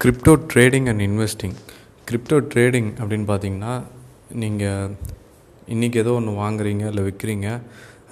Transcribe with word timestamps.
Crypto 0.00 0.32
trading 0.52 0.88
and 0.88 1.02
investing 1.02 1.56
crypto 2.08 2.38
trading 2.52 2.90
அப்படின்னு 2.98 3.26
பார்த்தீங்கன்னா 3.28 3.72
நீங்கள் 4.34 4.92
இன்றைக்கி 5.68 5.98
ஏதோ 5.98 6.12
ஒன்று 6.12 6.32
வாங்குறீங்க 6.36 6.84
இல்லை 6.86 7.02
விற்கிறீங்க 7.02 7.48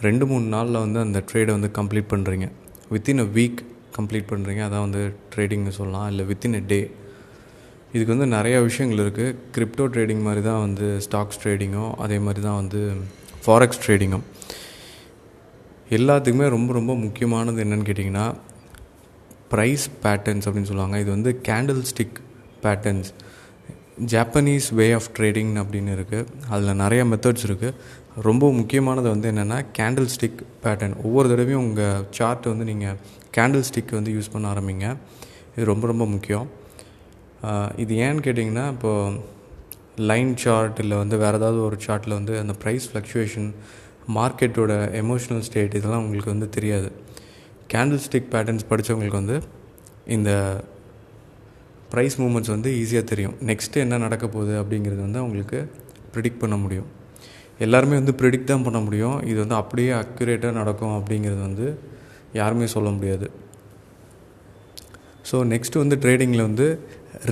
ரெண்டு 0.01 0.27
மூணு 0.27 0.47
நாளில் 0.47 0.79
வந்து 0.79 0.99
அந்த 0.99 1.25
ட்ரேடை 1.29 1.53
வந்து 1.53 1.71
கம்ப்ளீட் 1.71 2.11
பண்ணுறீங்க 2.13 2.47
வித்தின் 2.91 3.19
அ 3.19 3.29
வீக் 3.35 3.61
கம்ப்ளீட் 3.97 4.31
பண்ணுறீங்க 4.31 4.63
அதான் 4.65 4.81
வந்து 4.81 5.03
ட்ரேடிங்னு 5.33 5.71
சொல்லலாம். 5.71 6.09
இல்லை 6.09 6.25
வித்தின் 6.27 6.55
அ 6.55 6.63
டே 6.67 6.81
இதுக்கு 7.93 8.15
வந்து 8.15 8.27
நிறையா 8.37 8.63
விஷயங்கள் 8.63 9.03
இருக்குது 9.05 9.37
கிரிப்டோ 9.55 9.85
ட்ரேடிங் 9.87 10.23
மாதிரி 10.23 10.43
தான் 10.43 10.61
வந்து 10.61 11.01
ஸ்டாக்ஸ் 11.01 11.41
ட்ரேடிங்கும் 11.43 11.93
அதே 11.99 12.19
மாதிரி 12.19 12.41
தான் 12.43 12.57
வந்து 12.57 12.81
ஃபாரெக்ஸ் 13.45 13.83
ட்ரேடிங்கும் 13.85 14.25
எல்லாத்துக்குமே 15.91 16.49
ரொம்ப 16.49 16.73
ரொம்ப 16.73 16.93
முக்கியமானது 16.97 17.63
என்னென்னு 17.65 17.87
கேட்டிங்கன்னா 17.87 18.27
ப்ரைஸ் 19.55 19.87
பேட்டர்ன்ஸ் 20.05 20.47
அப்படின்னு 20.49 20.71
சொல்லுவாங்க. 20.73 20.99
இது 21.05 21.11
வந்து 21.17 21.33
candle 21.51 21.83
stick 21.93 22.19
patterns 22.65 23.11
Japanese 24.13 24.69
way 24.79 24.87
of 24.99 25.11
trading 25.17 25.53
அப்படின்னு 25.63 25.91
இருக்குது 25.97 26.31
அதில் 26.55 26.81
நிறைய 26.85 27.03
மெத்தட்ஸ் 27.11 27.45
இருக்குது 27.49 27.77
ரொம்ப 28.27 28.45
முக்கியமானது 28.59 29.09
வந்து 29.13 29.29
என்னென்னா 29.33 29.59
கேண்டில் 29.79 30.11
ஸ்டிக் 30.15 30.41
பேட்டர்ன் 30.65 30.97
ஒவ்வொரு 31.07 31.29
தடவையும் 31.33 31.63
உங்கள் 31.67 32.03
சார்ட் 32.19 32.47
வந்து 32.53 32.67
நீங்கள் 32.71 32.99
கேண்டில் 33.37 33.67
ஸ்டிக் 33.69 33.95
வந்து 33.99 34.13
யூஸ் 34.17 34.33
பண்ண 34.35 34.47
ஆரம்பிங்க. 34.55 34.89
இது 35.55 35.65
ரொம்ப 35.73 35.85
ரொம்ப 35.93 36.05
முக்கியம். 36.15 36.47
இது 37.83 37.95
ஏன்னு 38.05 38.25
கேட்டிங்கன்னா 38.27 38.67
இப்போது 38.75 39.33
லைன் 40.11 40.35
சார்ட் 40.45 40.79
இல்லை 40.85 40.97
வந்து 41.03 41.17
வேறு 41.25 41.39
ஏதாவது 41.41 41.59
ஒரு 41.69 41.77
சார்ட்டில் 41.87 42.19
வந்து 42.19 42.35
அந்த 42.43 42.55
ப்ரைஸ் 42.63 42.87
ஃப்ளக்சுவேஷன் 42.91 43.49
மார்க்கெட்டோட 44.19 44.73
எமோஷ்னல் 45.03 45.45
ஸ்டேட் 45.49 45.77
இதெல்லாம் 45.81 46.05
உங்களுக்கு 46.07 46.35
வந்து 46.35 46.49
தெரியாது. 46.57 46.89
கேண்டில் 47.73 48.03
ஸ்டிக் 48.07 48.31
பேட்டர்ன்ஸ் 48.35 48.67
படித்தவங்களுக்கு 48.71 49.21
வந்து 49.23 49.37
இந்த 50.17 50.31
ப்ரைஸ் 51.93 52.17
மூமெண்ட்ஸ் 52.23 52.53
வந்து 52.55 52.71
ஈஸியாக 52.83 53.05
தெரியும். 53.13 53.35
நெக்ஸ்ட்டு 53.51 53.83
என்ன 53.85 53.99
நடக்க 54.05 54.25
போகுது 54.35 54.55
அப்படிங்கிறது 54.61 55.01
வந்து 55.07 55.21
அவங்களுக்கு 55.23 55.59
ப்ரிடிக்ட் 56.15 56.43
பண்ண 56.43 56.57
முடியும். 56.65 56.89
எல்லாருமே 57.65 57.97
வந்து 58.01 58.15
ப்ரிடிக்ட் 58.21 58.51
தான் 58.53 58.65
பண்ண 58.67 58.79
முடியும். 58.87 59.17
இது 59.31 59.39
வந்து 59.45 59.57
அப்படியே 59.61 59.91
அக்யூரேட்டாக 60.03 60.55
நடக்கும் 60.61 60.95
அப்படிங்கிறது 60.99 61.43
வந்து 61.49 61.67
யாருமே 62.41 62.67
சொல்ல 62.75 62.89
முடியாது. 62.97 63.27
ஸோ 65.31 65.37
நெக்ஸ்ட்டு 65.53 65.83
வந்து 65.83 65.97
ட்ரேடிங்கில் 66.05 66.47
வந்து 66.49 66.67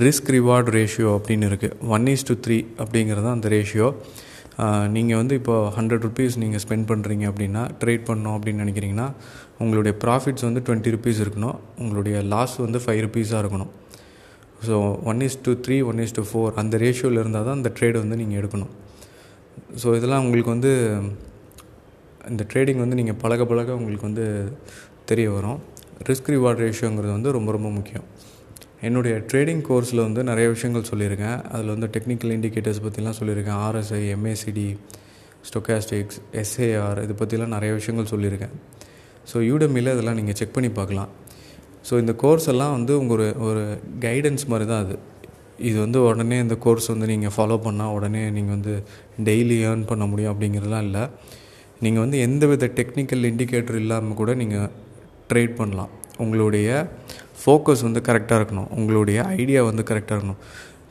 ரிஸ்க் 0.03 0.29
ரிவார்டு 0.35 0.71
ரேஷியோ 0.77 1.09
அப்படின்னு 1.17 1.47
இருக்குது 1.51 1.75
ஒன் 1.95 2.05
இஸ் 2.13 2.27
டு 2.29 2.35
த்ரீ 2.45 2.57
அப்படிங்கிறது 2.83 3.25
தான் 3.27 3.37
அந்த 3.39 3.49
ரேஷியோ 3.55 3.87
நீங்கள் 4.95 5.19
வந்து 5.21 5.35
இப்போ 5.39 5.55
ஹண்ட்ரட் 5.77 6.03
ருபீஸ் 6.07 6.35
நீங்கள் 6.43 6.61
ஸ்பெண்ட் 6.63 6.87
பண்ணுறீங்க 6.91 7.25
அப்படின்னா 7.31 7.63
ட்ரேட் 7.81 8.03
பண்ணோம் 8.09 8.35
அப்படின்னு 8.37 8.63
நினைக்கிறீங்கன்னா 8.65 9.07
உங்களுடைய 9.63 9.93
ப்ராஃபிட்ஸ் 10.03 10.45
வந்து 10.47 10.61
டுவெண்ட்டி 10.67 10.93
ருபீஸ் 10.95 11.21
இருக்கணும். 11.25 11.57
உங்களுடைய 11.83 12.15
லாஸ் 12.33 12.55
வந்து 12.65 12.81
ஃபைவ் 12.83 13.01
ருபீஸாக 13.05 13.41
இருக்கணும். 13.43 13.71
So 14.67 14.75
one 15.11 15.21
is 15.27 15.37
to 15.45 15.53
three 15.65 15.77
one 15.91 16.01
is 16.03 16.15
to 16.17 16.23
four 16.31 16.57
அந்த 16.61 16.77
ரேஷியோவில் 16.85 17.21
இருந்தால் 17.21 17.47
தான் 17.49 17.57
அந்த 17.59 17.71
ட்ரேடு 17.77 17.97
வந்து 18.03 18.17
நீங்கள் 18.21 18.39
எடுக்கணும். 18.41 18.71
ஸோ 19.81 19.87
இதெல்லாம் 19.99 20.23
உங்களுக்கு 20.25 20.51
வந்து 20.55 20.71
இந்த 22.31 22.43
ட்ரேடிங் 22.51 22.81
வந்து 22.83 22.97
நீங்கள் 22.99 23.19
பழக 23.23 23.45
பழக 23.51 23.71
உங்களுக்கு 23.79 24.07
வந்து 24.09 24.25
தெரிய 25.09 25.29
வரும். 25.37 25.59
ரிஸ்க் 26.09 26.29
ரிவார்ட் 26.35 26.63
ரேஷியோங்கிறது 26.65 27.13
வந்து 27.17 27.31
ரொம்ப 27.37 27.49
ரொம்ப 27.57 27.69
முக்கியம். 27.77 28.05
என்னுடைய 28.87 29.15
ட்ரேடிங் 29.31 29.63
கோர்ஸில் 29.69 30.01
வந்து 30.07 30.21
நிறைய 30.29 30.47
விஷயங்கள் 30.53 30.89
சொல்லியிருக்கேன். 30.91 31.37
அதில் 31.53 31.71
வந்து 31.75 31.87
டெக்னிக்கல் 31.95 32.33
இண்டிகேட்டர்ஸ் 32.37 32.81
பற்றிலாம் 32.85 33.17
சொல்லியிருக்கேன். 33.19 33.59
ஆர்எஸ்ஐ 33.65 34.01
எம்ஏசிடி 34.15 34.67
ஸ்டொக்காஸ்டிக்ஸ் 35.47 36.19
எஸ்ஏஆர் 36.41 36.99
இது 37.05 37.13
பற்றிலாம் 37.21 37.53
நிறைய 37.55 37.71
விஷயங்கள் 37.79 38.11
சொல்லியிருக்கேன். 38.13 38.53
ஸோ 39.31 39.37
யூடமியில் 39.49 39.93
இதெல்லாம் 39.95 40.19
நீங்கள் 40.19 40.37
செக் 40.39 40.55
பண்ணி 40.57 40.71
பார்க்கலாம். 40.79 41.11
ஸோ 41.87 41.93
இந்த 42.03 42.13
கோர்ஸ் 42.23 42.47
எல்லாம் 42.53 42.73
வந்து 42.77 42.93
உங்கள் 43.01 43.17
ஒரு 43.17 43.27
ஒரு 43.47 43.63
கைடன்ஸ் 44.05 44.45
மாதிரி 44.51 44.67
தான் 44.71 44.83
அது. 44.85 44.95
இது 45.69 45.77
வந்து 45.85 45.99
உடனே 46.09 46.37
இந்த 46.43 46.55
கோர்ஸ் 46.65 46.87
வந்து 46.93 47.07
நீங்கள் 47.13 47.33
ஃபாலோ 47.35 47.57
பண்ணால் 47.65 47.93
உடனே 47.97 48.21
நீங்கள் 48.37 48.55
வந்து 48.57 48.73
டெய்லி 49.27 49.57
ஏர்ன் 49.69 49.83
பண்ண 49.91 50.03
முடியும் 50.11 50.31
அப்படிங்கிறதுலாம் 50.33 50.85
இல்லை. 50.87 51.03
நீங்கள் 51.85 52.03
வந்து 52.05 52.17
எந்த 52.27 52.43
வித 52.51 52.71
டெக்னிக்கல் 52.79 53.27
இண்டிகேட்டர் 53.31 53.81
இல்லாமல் 53.83 54.19
கூட 54.21 54.33
நீங்கள் 54.41 54.69
ட்ரேட் 55.31 55.53
பண்ணலாம். 55.59 55.91
உங்களுடைய 56.23 56.69
ஃபோக்கஸ் 57.41 57.85
வந்து 57.87 58.01
கரெக்டாக 58.09 58.39
இருக்கணும். 58.39 58.69
உங்களுடைய 58.77 59.19
ஐடியா 59.39 59.61
வந்து 59.69 59.83
கரெக்டாக 59.89 60.15
இருக்கணும். 60.17 60.41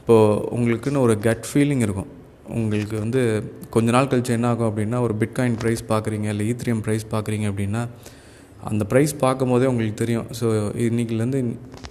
இப்போது 0.00 0.40
உங்களுக்குன்னு 0.56 1.04
ஒரு 1.06 1.14
கட் 1.28 1.46
ஃபீலிங் 1.50 1.84
இருக்கும். 1.86 2.10
உங்களுக்கு 2.60 2.96
வந்து 3.04 3.20
கொஞ்ச 3.74 3.88
நாள் 3.96 4.08
கழிச்சு 4.12 4.32
என்ன 4.38 4.48
ஆகும் 4.52 4.68
அப்படின்னா 4.70 4.98
ஒரு 5.06 5.14
பிட்காயின் 5.20 5.58
ப்ரைஸ் 5.62 5.82
பார்க்குறீங்க 5.92 6.26
இல்லை 6.32 6.46
ஈத்ரியம் 6.52 6.82
ப்ரைஸ் 6.86 7.04
பார்க்குறீங்க 7.14 7.46
அப்படின்னா 7.52 7.82
அந்த 8.70 8.82
ப்ரைஸ் 8.90 9.12
பார்க்கும் 9.22 9.52
போதே 9.52 9.68
உங்களுக்கு 9.70 9.96
தெரியும். 10.00 10.26
ஸோ 10.38 10.46
இன்றைக்கிலேருந்து 10.88 11.40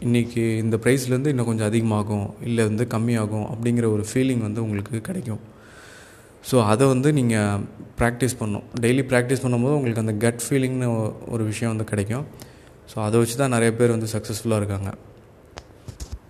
இன்றைக்கி 0.07 0.43
இந்த 0.65 0.75
ப்ரைஸ்லேருந்து 0.83 1.31
இன்னும் 1.33 1.49
கொஞ்சம் 1.49 1.69
அதிகமாகும் 1.71 2.27
இல்லை 2.49 2.63
வந்து 2.69 2.83
கம்மியாகும் 2.93 3.47
அப்படிங்கிற 3.53 3.87
ஒரு 3.95 4.03
ஃபீலிங் 4.09 4.43
வந்து 4.47 4.61
உங்களுக்கு 4.65 5.01
கிடைக்கும். 5.09 5.41
ஸோ 6.49 6.57
அதை 6.73 6.85
வந்து 6.93 7.09
நீங்கள் 7.19 7.63
ப்ராக்டிஸ் 7.99 8.37
பண்ணணும். 8.39 8.67
டெய்லி 8.83 9.03
ப்ராக்டிஸ் 9.11 9.43
பண்ணும்போது 9.45 9.75
உங்களுக்கு 9.79 10.03
அந்த 10.05 10.15
கட் 10.25 10.43
ஃபீலிங்னு 10.45 10.87
ஒரு 11.33 11.43
விஷயம் 11.51 11.73
வந்து 11.73 11.87
கிடைக்கும். 11.91 12.25
ஸோ 12.91 12.97
அதை 13.07 13.19
வச்சு 13.19 13.35
தான் 13.41 13.53
நிறைய 13.55 13.71
பேர் 13.79 13.95
வந்து 13.95 14.07
சக்ஸஸ்ஃபுல்லாக 14.13 14.61
இருக்காங்க. 14.61 14.89